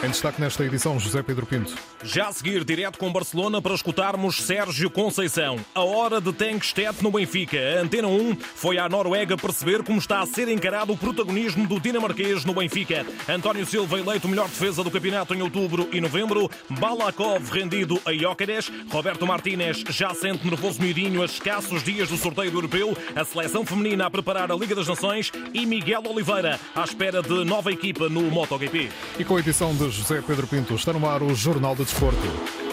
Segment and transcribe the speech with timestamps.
[0.00, 1.74] Em destaque nesta edição, José Pedro Pinto.
[2.04, 5.58] Já a seguir, direto com Barcelona, para escutarmos Sérgio Conceição.
[5.74, 7.58] A hora de Tankstedt no Benfica.
[7.58, 11.80] A Antena 1 foi à Noruega perceber como está a ser encarado o protagonismo do
[11.80, 13.04] dinamarquês no Benfica.
[13.28, 16.48] António Silva eleito melhor defesa do campeonato em outubro e novembro.
[16.70, 18.70] Balakov rendido a Jóqueres.
[18.88, 22.96] Roberto Martínez já sente nervoso miudinho a escassos dias do sorteio do europeu.
[23.16, 25.32] A seleção feminina a preparar a Liga das Nações.
[25.52, 28.88] E Miguel Oliveira à espera de nova equipa no MotoGP.
[29.18, 32.67] E com a edição de José Pedro Pinto, está no ar o Jornal de Desporto.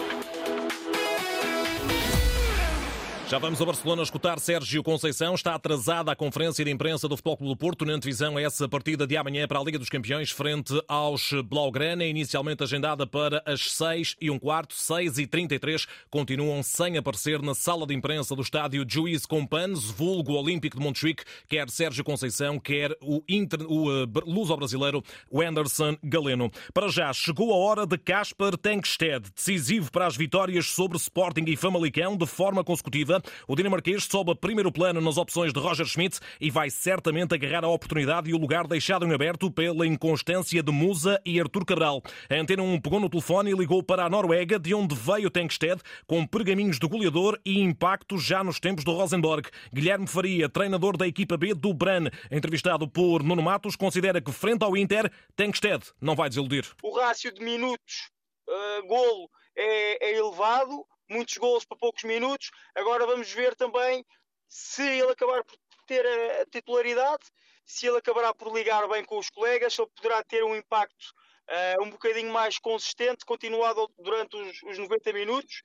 [3.28, 5.34] Já vamos a Barcelona escutar Sérgio Conceição.
[5.34, 8.68] Está atrasada a conferência de imprensa do Futebol Clube do Porto na antevisão a essa
[8.68, 13.72] partida de amanhã para a Liga dos Campeões frente aos Blaugrana, inicialmente agendada para as
[13.72, 15.88] 6 e um quarto, 6 e 33.
[16.08, 21.24] Continuam sem aparecer na sala de imprensa do estádio Juiz Companhos, vulgo Olímpico de Montjuic,
[21.48, 23.60] quer Sérgio Conceição, quer o, inter...
[23.62, 26.48] o uh, luso-brasileiro Wenderson Galeno.
[26.72, 31.56] Para já, chegou a hora de Casper Tankstedt, decisivo para as vitórias sobre Sporting e
[31.56, 33.15] Famalicão de forma consecutiva
[33.46, 37.64] o dinamarquês sobe a primeiro plano nas opções de Roger Schmidt e vai certamente agarrar
[37.64, 42.02] a oportunidade e o lugar deixado em aberto pela inconstância de Musa e Artur Cabral.
[42.30, 45.82] A Antena 1 pegou no telefone e ligou para a Noruega, de onde veio Tenkstedt,
[46.06, 49.48] com pergaminhos do goleador e impacto já nos tempos do Rosenborg.
[49.72, 54.64] Guilherme Faria, treinador da equipa B do Bran, entrevistado por Nuno Matos, considera que frente
[54.64, 56.66] ao Inter, Tenkstedt não vai desiludir.
[56.82, 58.10] O rácio de minutos,
[58.48, 62.50] uh, golo, é, é elevado muitos gols para poucos minutos.
[62.74, 64.04] Agora vamos ver também
[64.48, 65.56] se ele acabar por
[65.86, 67.24] ter a titularidade,
[67.64, 71.14] se ele acabará por ligar bem com os colegas, se ele poderá ter um impacto
[71.48, 75.62] uh, um bocadinho mais consistente, continuado durante os, os 90 minutos,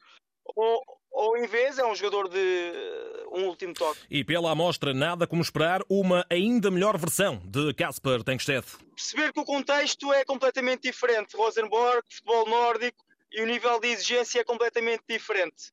[0.56, 0.82] ou,
[1.12, 4.00] ou em vez é um jogador de uh, um último toque.
[4.10, 8.68] E pela amostra, nada como esperar uma ainda melhor versão de Casper Tenkstedt.
[8.96, 11.36] Perceber que o contexto é completamente diferente.
[11.36, 15.72] Rosenborg, futebol nórdico, e o nível de exigência é completamente diferente.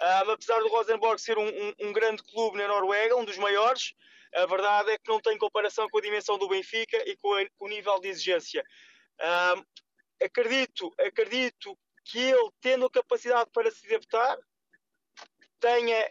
[0.00, 3.94] Um, apesar do Rosenborg ser um, um, um, grande clube na Noruega, um dos maiores,
[4.34, 7.46] a verdade é que não tem comparação com a dimensão do Benfica e com, a,
[7.56, 8.64] com o nível de exigência.
[10.20, 14.36] acredito, acredito que ele, tendo a capacidade para se adaptar,
[15.60, 16.10] tenha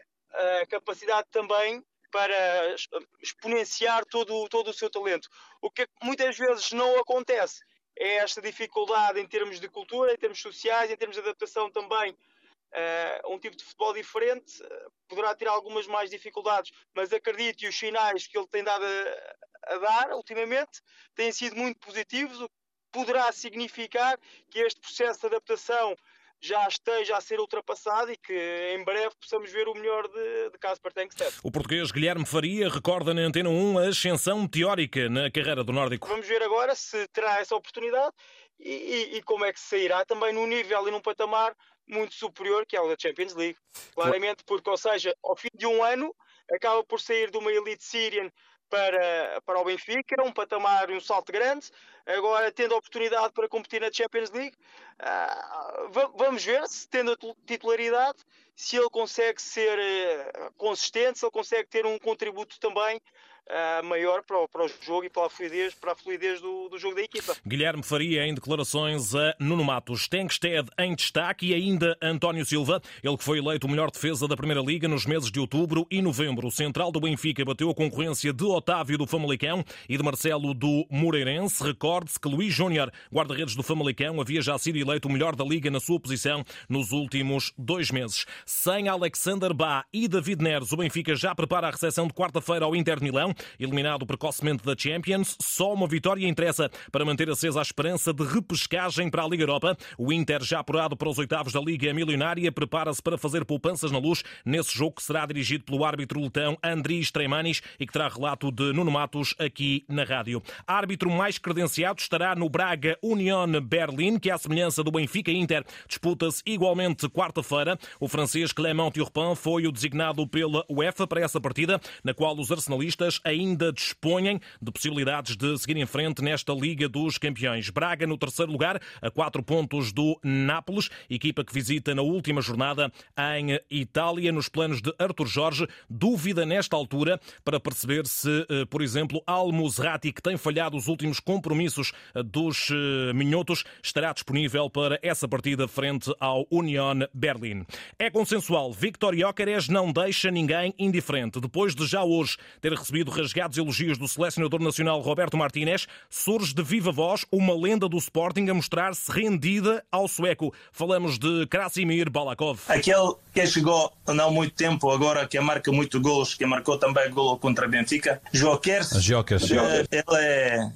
[0.61, 2.75] a capacidade também para
[3.21, 5.27] exponenciar todo, todo o seu talento.
[5.61, 7.61] O que muitas vezes não acontece
[7.97, 12.11] é esta dificuldade em termos de cultura, em termos sociais, em termos de adaptação também
[12.11, 14.61] uh, a um tipo de futebol diferente.
[14.63, 18.83] Uh, poderá ter algumas mais dificuldades, mas acredito e os sinais que ele tem dado
[18.83, 20.81] a, a dar ultimamente
[21.15, 22.55] têm sido muito positivos, o que
[22.91, 25.95] poderá significar que este processo de adaptação
[26.43, 28.33] já esteja a ser ultrapassado e que
[28.75, 31.39] em breve possamos ver o melhor de, de Casper Tenkstedt.
[31.41, 36.05] O português Guilherme Faria recorda na Antena 1 a ascensão teórica na carreira do nórdico.
[36.05, 38.13] Vamos ver agora se terá essa oportunidade
[38.59, 41.55] e, e, e como é que se sairá também num nível e num patamar
[41.87, 43.57] muito superior que é o da Champions League.
[43.93, 46.13] Claramente, porque, ou seja, ao fim de um ano
[46.51, 48.29] acaba por sair de uma Elite Syrian
[48.69, 51.69] para, para o Benfica, um patamar e um salto grande.
[52.05, 54.55] Agora, tendo a oportunidade para competir na Champions League,
[55.01, 58.19] uh, vamos ver se, tendo a titularidade,
[58.55, 63.01] se ele consegue ser uh, consistente, se ele consegue ter um contributo também
[63.49, 66.69] uh, maior para o, para o, jogo e para a fluidez, para a fluidez do,
[66.69, 67.35] do, jogo da equipa.
[67.45, 70.07] Guilherme Faria em declarações a Nuno Matos.
[70.07, 74.35] Tenkstedt em destaque e ainda António Silva, ele que foi eleito o melhor defesa da
[74.35, 76.47] Primeira Liga nos meses de outubro e novembro.
[76.47, 80.85] O central do Benfica bateu a concorrência de Otávio do Famalicão e de Marcelo do
[80.89, 81.63] Moreirense.
[81.63, 85.69] Recorde-se que Luís Júnior, guarda-redes do Famalicão, havia já sido eleito o melhor da Liga
[85.69, 88.25] na sua posição nos últimos dois meses.
[88.45, 92.75] Sem Alexander Bá e David Neres, o Benfica já prepara a recepção de quarta-feira ao
[92.75, 93.32] Inter Milão.
[93.59, 99.09] Eliminado precocemente da Champions, só uma vitória interessa para manter acesa a esperança de repescagem
[99.09, 99.77] para a Liga Europa.
[99.97, 103.97] O Inter, já apurado para os oitavos da Liga Milionária, prepara-se para fazer poupanças na
[103.97, 108.51] luz nesse jogo que será dirigido pelo árbitro letão Andris Tremanis e que terá relato
[108.51, 110.41] de Nuno Matos aqui na rádio.
[110.65, 116.41] Árbitro mais credenciado estará no Braga Union Berlin, que, à semelhança do Benfica Inter, disputa-se
[116.45, 117.77] igualmente quarta-feira.
[117.99, 122.51] O francês Clément Turpin foi o designado pela UEFA para essa partida, na qual os
[122.51, 127.69] arsenalistas ainda dispõem de possibilidades de seguir em frente nesta Liga dos Campeões.
[127.69, 132.91] Braga no terceiro lugar, a quatro pontos do Nápoles, equipa que visita na última jornada
[133.37, 135.67] em Itália, nos planos de Arthur Jorge.
[135.89, 141.19] Dúvida nesta altura para perceber se, eh, por exemplo, Al-Musrati, que tem falhado os últimos
[141.19, 147.65] compromissos eh, dos eh, minhotos, estará disponível para essa partida frente ao Union Berlin.
[147.97, 151.39] É consensual, Victor Jóqueres não deixa ninguém indiferente.
[151.39, 156.63] Depois de já hoje ter recebido rasgados elogios do selecionador nacional Roberto Martínez, surge de
[156.63, 160.53] viva voz uma lenda do Sporting a mostrar-se rendida ao sueco.
[160.71, 162.59] Falamos de Krasimir Balakov.
[162.67, 167.09] Aquele que chegou não há muito tempo agora, que marca muito gols, que marcou também
[167.11, 169.01] gol contra a Benfica, Jokers.
[169.01, 169.49] Jokers.
[169.49, 170.71] Ele é,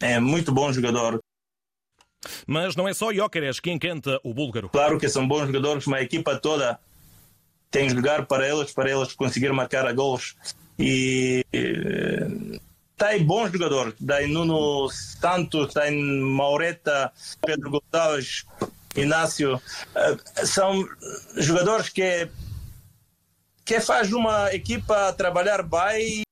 [0.00, 1.20] é muito bom jogador.
[2.46, 4.68] Mas não é só Jóqueres que encanta o búlgaro.
[4.70, 6.78] Claro que são bons jogadores, mas a equipa toda
[7.70, 10.36] tem lugar para eles, para eles conseguir marcar a gols.
[10.78, 11.44] E
[12.96, 13.94] tem bons jogadores.
[14.06, 17.12] Tem Nuno Santos, tem Maureta,
[17.44, 18.44] Pedro Gonçalves,
[18.96, 19.60] Inácio.
[20.44, 20.86] São
[21.36, 22.28] jogadores que
[23.64, 26.23] que faz uma equipa trabalhar bem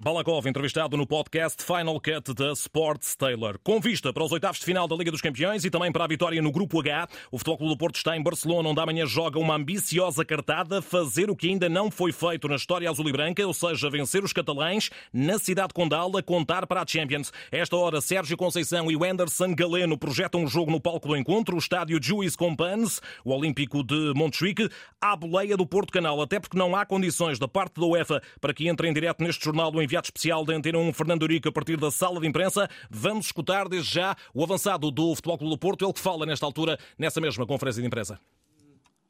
[0.00, 3.58] Balakov, entrevistado no podcast Final Cut da Sports Taylor.
[3.64, 6.06] Com vista para os oitavos de final da Liga dos Campeões e também para a
[6.06, 9.40] vitória no Grupo H, o Futebol Clube do Porto está em Barcelona, onde amanhã joga
[9.40, 13.44] uma ambiciosa cartada, fazer o que ainda não foi feito na história azul e branca,
[13.44, 17.32] ou seja, vencer os catalães na cidade condal a contar para a Champions.
[17.50, 21.56] Esta hora, Sérgio Conceição e o Anderson Galeno projetam um jogo no palco do encontro,
[21.56, 24.70] o estádio Juiz Compans, o Olímpico de Montjuic,
[25.00, 28.54] à boleia do Porto Canal, até porque não há condições da parte da UEFA para
[28.54, 31.52] que entre em direto neste jornal do enviado especial da Antena 1, Fernando Eurico, a
[31.52, 32.68] partir da sala de imprensa.
[32.90, 36.44] Vamos escutar desde já o avançado do Futebol Clube do Porto, ele que fala nesta
[36.44, 38.20] altura, nessa mesma conferência de imprensa.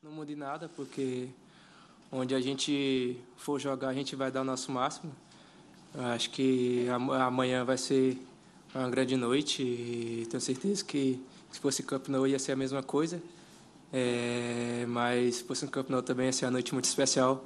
[0.00, 1.28] Não mude nada, porque
[2.12, 5.12] onde a gente for jogar, a gente vai dar o nosso máximo.
[6.14, 6.86] Acho que
[7.26, 8.16] amanhã vai ser
[8.72, 11.20] uma grande noite e tenho certeza que
[11.50, 13.20] se fosse Camp Nou ia ser a mesma coisa.
[13.92, 17.44] É, mas se fosse um Camp Nou também ia ser uma noite muito especial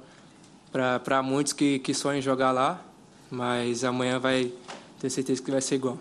[0.71, 2.92] para muitos que, que sonham jogar lá
[3.33, 4.51] mas amanhã vai
[4.99, 5.97] ter certeza que vai ser igual.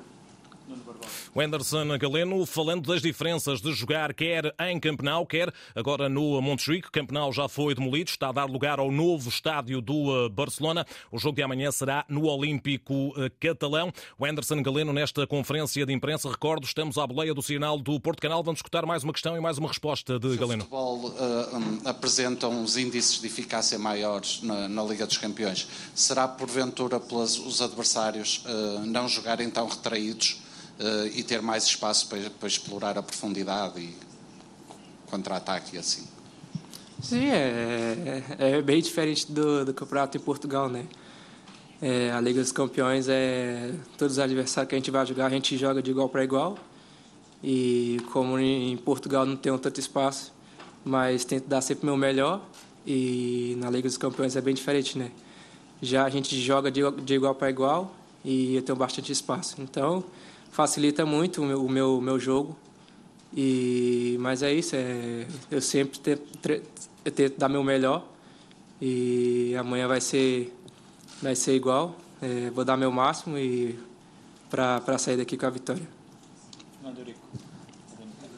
[1.35, 6.91] O Anderson Galeno falando das diferenças de jogar quer em Campenau, quer agora no Montjuic.
[6.91, 10.87] Campenau já foi demolido, está a dar lugar ao novo estádio do eh, Barcelona.
[11.11, 13.93] O jogo de amanhã será no Olímpico eh, Catalão.
[14.19, 18.21] O Anderson Galeno, nesta conferência de imprensa, recordo, estamos à boleia do sinal do Porto
[18.21, 18.43] Canal.
[18.43, 20.63] Vamos escutar mais uma questão e mais uma resposta de Galeno.
[20.63, 25.69] O futebol uh, um, apresenta uns índices de eficácia maiores na, na, Liga dos Campeões.
[25.95, 30.42] Será porventura pelos os adversários uh, não jogarem tão retraídos?
[30.83, 33.97] Uh, e ter mais espaço para, para explorar a profundidade e
[35.07, 36.07] contra-ataque e assim.
[37.01, 40.87] Sim, é, é, é, bem diferente do, do campeonato em Portugal, né?
[41.81, 45.31] É, a Liga dos Campeões é todos os adversários que a gente vai jogar, a
[45.31, 46.57] gente joga de igual para igual.
[47.43, 50.33] E como em Portugal não tem tanto espaço,
[50.85, 52.41] mas tento dar sempre o meu melhor.
[52.87, 55.11] E na Liga dos Campeões é bem diferente, né?
[55.81, 57.93] Já a gente joga de, de igual para igual
[58.25, 59.61] e eu tenho bastante espaço.
[59.61, 60.05] Então,
[60.53, 62.57] facilita muito o meu, o meu, meu jogo.
[63.35, 66.23] E, mas é isso, é, eu sempre tento,
[67.15, 68.07] tento dar meu melhor
[68.81, 70.55] e amanhã vai ser,
[71.21, 71.97] vai ser igual.
[72.21, 73.79] É, vou dar meu máximo e
[74.51, 75.89] para sair daqui com a vitória.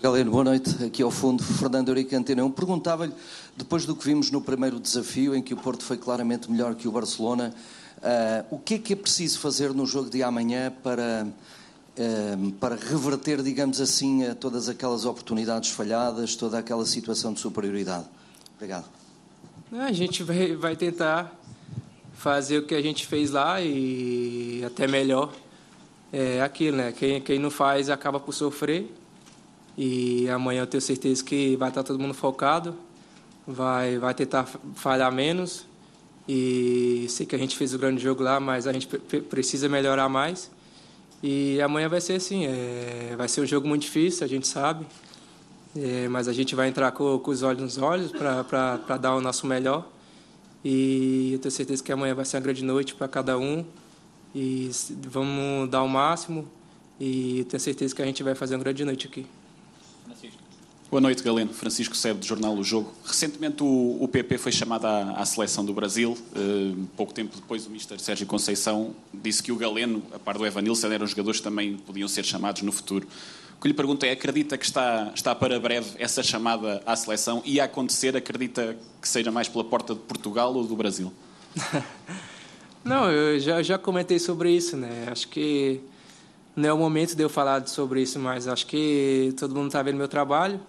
[0.00, 0.84] Galeno, boa noite.
[0.84, 2.50] Aqui ao fundo, Fernando Eurico Antena 1.
[2.52, 3.12] Perguntava-lhe,
[3.56, 6.86] depois do que vimos no primeiro desafio, em que o Porto foi claramente melhor que
[6.86, 7.52] o Barcelona,
[7.98, 11.26] uh, o que é que é preciso fazer no jogo de amanhã para
[12.58, 18.06] para reverter, digamos assim, todas aquelas oportunidades falhadas, toda aquela situação de superioridade?
[18.56, 18.86] Obrigado.
[19.72, 21.32] A gente vai, vai tentar
[22.14, 25.32] fazer o que a gente fez lá e até melhor.
[26.12, 26.92] É aquilo, né?
[26.92, 28.90] Quem, quem não faz acaba por sofrer.
[29.76, 32.76] E amanhã eu tenho certeza que vai estar todo mundo focado,
[33.46, 35.66] vai, vai tentar falhar menos.
[36.28, 40.08] E sei que a gente fez o grande jogo lá, mas a gente precisa melhorar
[40.08, 40.50] mais.
[41.26, 44.84] E amanhã vai ser assim, é, vai ser um jogo muito difícil, a gente sabe,
[45.74, 49.22] é, mas a gente vai entrar com, com os olhos nos olhos para dar o
[49.22, 49.88] nosso melhor.
[50.62, 53.64] E eu tenho certeza que amanhã vai ser uma grande noite para cada um.
[54.34, 54.70] E
[55.08, 56.46] vamos dar o máximo.
[57.00, 59.26] E tenho certeza que a gente vai fazer uma grande noite aqui.
[60.90, 61.52] Boa noite, Galeno.
[61.52, 62.92] Francisco Sebe, do Jornal O Jogo.
[63.04, 66.16] Recentemente o, o PP foi chamado à, à, seleção do Brasil.
[66.36, 67.98] Uh, pouco tempo depois o Mr.
[67.98, 71.76] Sérgio Conceição disse que o Galeno, a par do Evan Nilsson, eram jogadores que também
[71.78, 73.08] podiam ser chamados no futuro.
[73.58, 77.42] O que lhe pergunto é, acredita que está, está para breve essa chamada à seleção
[77.46, 81.12] e a acontecer, acredita que seja mais pela porta de Portugal ou do Brasil?
[82.84, 85.06] Não, eu já, já comentei sobre isso, né?
[85.10, 85.80] Acho que
[86.54, 89.82] não é o momento de eu falar sobre isso, mas acho que todo mundo está
[89.82, 90.60] vendo meu trabalho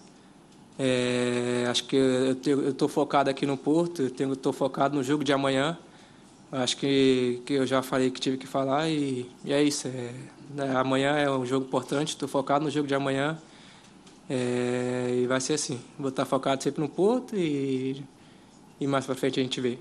[0.78, 5.78] é, acho que eu estou focado aqui no Porto, estou focado no jogo de amanhã.
[6.52, 9.88] Acho que, que eu já falei que tive que falar e, e é isso.
[9.88, 10.14] É,
[10.54, 13.38] né, amanhã é um jogo importante, estou focado no jogo de amanhã.
[14.30, 15.80] É, e vai ser assim.
[15.98, 18.04] Vou estar focado sempre no Porto e,
[18.80, 19.78] e mais para frente a gente vê.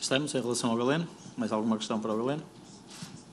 [0.00, 1.06] Estamos em relação ao Galeno?
[1.36, 2.42] Mais alguma questão para o Galeno?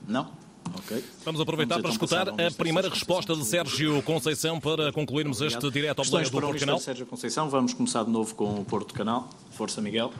[0.07, 0.29] Não?
[0.77, 1.03] Ok.
[1.25, 5.65] Vamos aproveitar Vamos para então escutar a primeira resposta de Sérgio Conceição para concluirmos Obrigado.
[5.65, 6.79] este direto ao Questões do Porto Canal.
[6.79, 9.29] Sérgio Conceição, vamos começar de novo com o Porto Canal.
[9.51, 10.12] Força, Miguel.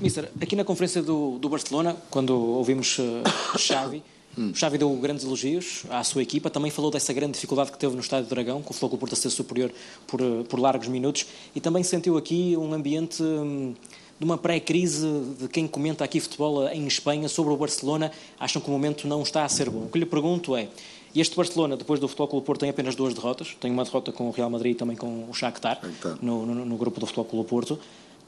[0.00, 3.02] Mister, aqui na conferência do, do Barcelona, quando ouvimos uh,
[3.58, 4.00] Xavi,
[4.38, 4.54] hum.
[4.54, 8.00] Xavi deu grandes elogios à sua equipa, também falou dessa grande dificuldade que teve no
[8.00, 9.72] Estádio do Dragão, com o Floco Porto a ser superior
[10.06, 13.74] por, eh, por largos minutos, e também sentiu aqui um ambiente um,
[14.18, 15.06] de uma pré-crise
[15.38, 19.22] de quem comenta aqui futebol em Espanha sobre o Barcelona, acham que o momento não
[19.22, 19.84] está a ser bom.
[19.84, 20.68] O que lhe pergunto é,
[21.14, 24.28] este Barcelona, depois do Futebol Clube Porto, tem apenas duas derrotas, tem uma derrota com
[24.28, 25.80] o Real Madrid e também com o Shakhtar,
[26.20, 27.78] no, no, no grupo do Futebol Clube Porto,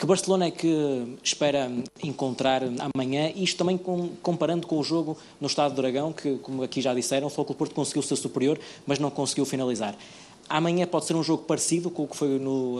[0.01, 1.71] que Barcelona é que espera
[2.03, 2.63] encontrar
[2.95, 3.31] amanhã?
[3.37, 6.95] Isto também com, comparando com o jogo no Estado do Dragão, que, como aqui já
[6.95, 9.95] disseram, o Futebol Porto conseguiu ser superior, mas não conseguiu finalizar.
[10.50, 12.78] Amanhã pode ser um jogo parecido com o que foi no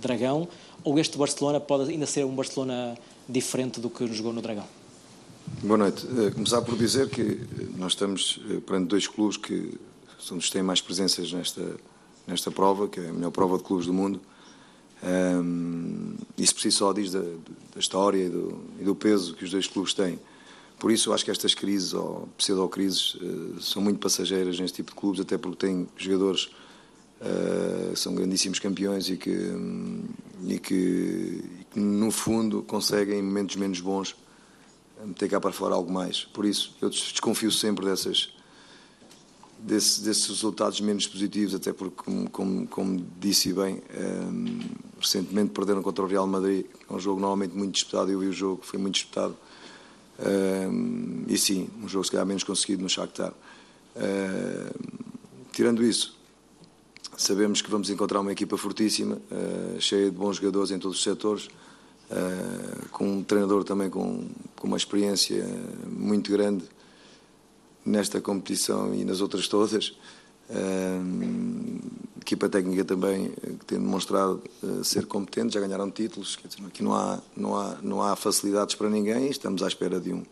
[0.00, 0.48] Dragão,
[0.82, 2.96] ou este Barcelona pode ainda ser um Barcelona
[3.28, 4.64] diferente do que jogou no Dragão?
[5.62, 6.06] Boa noite.
[6.06, 9.78] Uh, começar por dizer que nós estamos uh, perante dois clubes que
[10.18, 11.76] são os que têm mais presenças nesta,
[12.26, 14.18] nesta prova, que é a melhor prova de clubes do mundo.
[15.04, 19.44] Um, isso por si só diz da, da história e do, e do, peso que
[19.44, 20.18] os dois clubes têm.
[20.78, 23.18] Por isso, eu acho que estas crises ou pseudo-crises
[23.60, 26.48] são muito passageiras neste tipo de clubes, até porque têm jogadores
[27.18, 30.04] que são grandíssimos campeões e que, um,
[30.46, 34.14] e, que, e que, no fundo, conseguem, em momentos menos bons,
[35.04, 36.24] meter cá para fora algo mais.
[36.24, 38.36] Por isso, eu desconfio sempre dessas
[39.58, 44.60] desse, desses resultados menos positivos, até porque, como, como, como disse bem, um,
[45.00, 48.32] recentemente perderam contra o Real Madrid, é um jogo normalmente muito disputado, eu vi o
[48.32, 49.36] jogo, foi muito disputado.
[50.18, 53.32] Um, e sim, um jogo se calhar menos conseguido no Shakhtar.
[53.96, 54.70] Um,
[55.52, 56.16] tirando isso,
[57.16, 61.02] sabemos que vamos encontrar uma equipa fortíssima, uh, cheia de bons jogadores em todos os
[61.02, 61.46] setores,
[62.10, 65.44] uh, com um treinador também com, com uma experiência
[65.86, 66.64] muito grande
[67.84, 69.96] nesta competição e nas outras todas.
[70.48, 71.80] Uh,
[72.20, 74.42] equipa técnica também que tem demonstrado
[74.82, 78.90] ser competente, já ganharam títulos, dizer, aqui não há, não, há, não há facilidades para
[78.90, 80.24] ninguém e estamos à espera de um,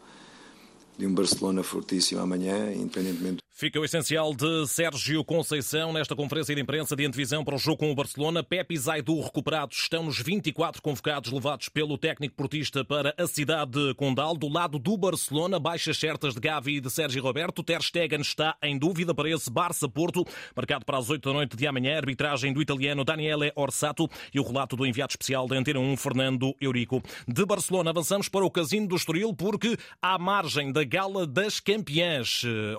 [0.99, 6.61] de um Barcelona fortíssimo amanhã, independentemente Fica o essencial de Sérgio Conceição nesta conferência de
[6.61, 8.43] imprensa de antevisão para o jogo com o Barcelona.
[8.43, 13.71] Pepe e Zaidu recuperados estão nos 24 convocados levados pelo técnico portista para a cidade
[13.71, 14.37] de Condal.
[14.37, 17.63] Do lado do Barcelona, baixas certas de Gavi e de Sérgio Roberto.
[17.63, 21.65] Ter Stegen está em dúvida para esse Barça-Porto, marcado para as 8 da noite de
[21.65, 21.99] amanhã.
[21.99, 26.57] Arbitragem do italiano Daniele Orsato e o relato do enviado especial da Antena 1, Fernando
[26.61, 27.01] Eurico.
[27.29, 32.43] De Barcelona avançamos para o Casino do Estoril porque à margem da Gala das Campeãs,
[32.45, 32.75] eh,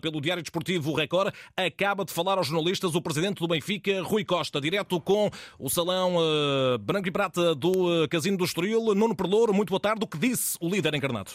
[0.00, 4.60] pelo Diário Desportivo Record, acaba de falar aos jornalistas o presidente do Benfica, Rui Costa,
[4.60, 8.94] direto com o salão uh, branco e prata do uh, Casino do Estoril.
[8.94, 10.04] Nuno Perlouro, muito boa tarde.
[10.04, 11.30] O que disse o líder encarnado?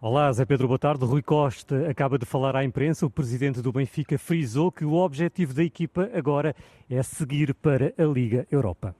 [0.00, 1.04] Olá, Zé Pedro, boa tarde.
[1.04, 3.06] Rui Costa acaba de falar à imprensa.
[3.06, 6.56] O presidente do Benfica frisou que o objetivo da equipa agora
[6.90, 8.96] é seguir para a Liga Europa.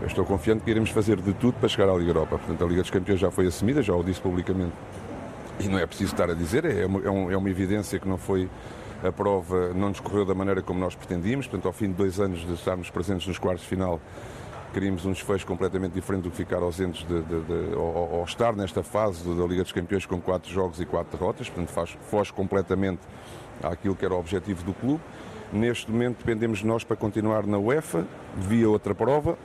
[0.00, 2.38] Eu estou confiante que iremos fazer de tudo para chegar à Liga Europa.
[2.38, 4.72] Portanto, a Liga dos Campeões já foi assumida, já o disse publicamente
[5.60, 8.18] e não é preciso estar a dizer, é uma, é, é uma evidência que não
[8.18, 8.48] foi
[9.02, 12.18] a prova, não nos correu da maneira como nós pretendíamos, portanto, ao fim de dois
[12.20, 14.00] anos de estarmos presentes nos quartos de final,
[14.72, 18.82] queríamos um desfecho completamente diferente do que ficar ausentes de, de, de, ou, estar nesta
[18.82, 23.00] fase da Liga dos Campeões com quatro jogos e quatro derrotas, portanto, faz, foge completamente
[23.62, 25.00] àquilo que era o objetivo do clube.
[25.52, 28.04] Neste momento dependemos de nós para continuar na UEFA,
[28.36, 29.38] via outra prova,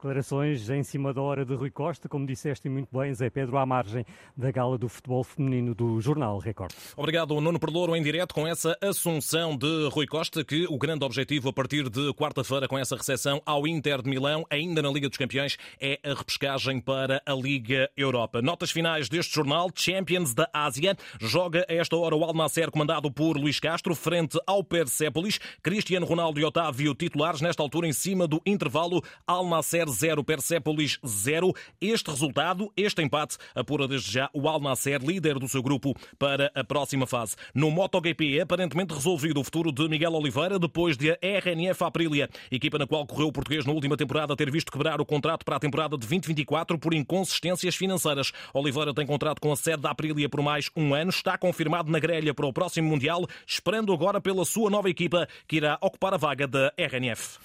[0.00, 3.66] Declarações em cima da hora de Rui Costa, como disseste muito bem, Zé Pedro, à
[3.66, 4.02] margem
[4.34, 6.72] da gala do futebol feminino do Jornal Record.
[6.96, 11.50] Obrigado, Nuno Perlouro, em direto com essa assunção de Rui Costa, que o grande objetivo
[11.50, 15.18] a partir de quarta-feira, com essa recepção ao Inter de Milão, ainda na Liga dos
[15.18, 18.40] Campeões, é a repescagem para a Liga Europa.
[18.40, 23.12] Notas finais deste jornal, Champions da Ásia, joga a esta hora o Al Nasser, comandado
[23.12, 28.26] por Luís Castro, frente ao Persepolis, Cristiano Ronaldo e Otávio titulares, nesta altura em cima
[28.26, 31.52] do intervalo, Al Nasser 0, Persepolis 0.
[31.80, 36.50] Este resultado, este empate, apura desde já o Al Nasser, líder do seu grupo, para
[36.54, 37.36] a próxima fase.
[37.54, 42.78] No MotoGP, aparentemente resolvido o futuro de Miguel Oliveira depois de a RNF Aprilia, equipa
[42.78, 45.60] na qual correu o português na última temporada, ter visto quebrar o contrato para a
[45.60, 48.32] temporada de 2024 por inconsistências financeiras.
[48.54, 51.98] Oliveira tem contrato com a sede da Aprilia por mais um ano, está confirmado na
[51.98, 56.16] grelha para o próximo Mundial, esperando agora pela sua nova equipa que irá ocupar a
[56.16, 57.38] vaga da RNF.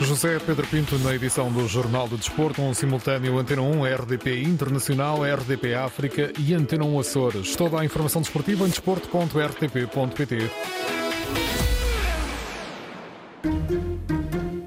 [0.00, 5.18] José Pedro Pinto na edição do Jornal do Desporto, um simultâneo Antena 1 RDP Internacional,
[5.22, 7.54] RDP África e Antena 1 Açores.
[7.54, 10.50] Toda a informação desportiva em desporto.rtp.pt.